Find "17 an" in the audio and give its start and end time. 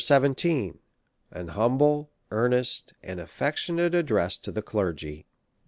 0.03-1.49